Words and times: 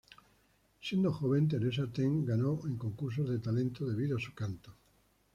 Siendo 0.81 1.11
joven, 1.13 1.47
Teresa 1.47 1.85
Teng 1.85 2.25
ganó 2.25 2.65
en 2.65 2.75
concursos 2.75 3.29
de 3.29 3.37
talento 3.37 3.85
debido 3.87 4.17
a 4.17 4.19
su 4.19 4.33
canto. 4.33 4.75